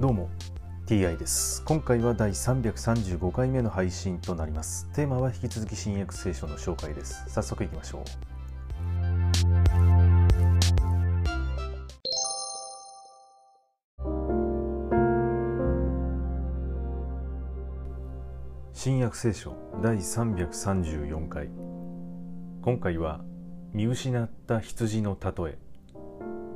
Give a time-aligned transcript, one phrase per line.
[0.00, 0.30] どうも
[0.86, 1.62] TI です。
[1.66, 4.88] 今回は第335回目の配信となります。
[4.94, 7.22] テーマは引き続き新約聖書の紹介です。
[7.28, 8.04] 早速いきましょう。
[18.72, 21.50] 新約聖書第334回。
[22.62, 23.20] 今回は
[23.74, 25.58] 見失った羊の例え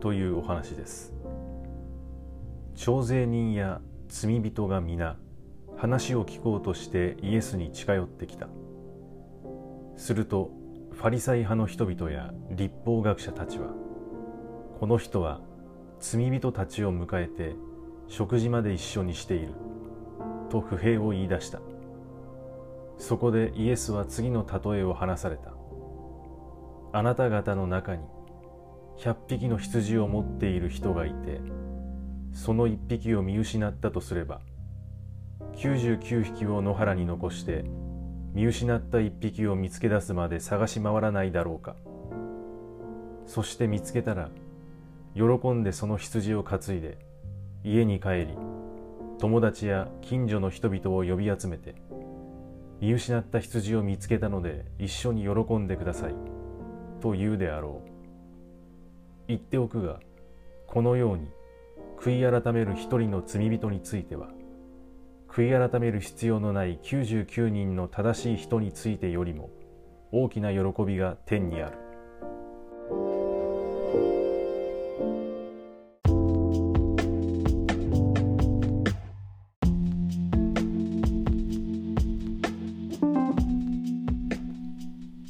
[0.00, 1.13] というお話です。
[2.84, 5.16] 徴税人や罪人が皆
[5.74, 8.46] 話を聞こうとしてイエスに近寄ってきた。
[9.96, 10.50] すると
[10.92, 13.68] ファリサイ派の人々や立法学者たちは
[14.78, 15.40] この人は
[15.98, 17.56] 罪人たちを迎えて
[18.08, 19.54] 食事まで一緒にしている
[20.50, 21.62] と不平を言い出した。
[22.98, 25.54] そこでイエスは次の例えを話された。
[26.92, 28.04] あなた方の中に
[28.98, 31.40] 100匹の羊を持っている人がいて
[32.34, 34.40] その1匹を見失ったとすれば
[35.56, 37.64] 99匹を野原に残して
[38.34, 41.76] 見失った1匹を見つけ出すまで探し回らないだろうか。
[43.26, 44.28] そして見つけたら
[45.14, 46.98] 喜んでその羊を担いで
[47.62, 48.28] 家に帰り
[49.18, 51.76] 友達や近所の人々を呼び集めて
[52.80, 56.14] 見失った羊を見つけたので一緒に喜んでください
[57.00, 57.90] と言うであろう。
[59.28, 60.00] 言っておくが
[60.66, 61.28] このように
[62.04, 64.28] 悔い改める一人の罪人については
[65.26, 69.48] 悔い改める必要のない99人の正しい人についてよりも
[70.12, 71.78] 大きな喜びが天にある。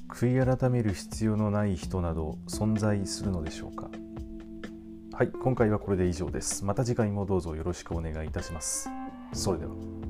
[0.08, 3.88] 悔い改める必要のない人など存在するのでしょうか。
[5.16, 6.64] はい今回はこれで以上です。
[6.64, 8.90] また次回もどうぞよろしくお願いいたします。
[9.32, 10.03] それでは。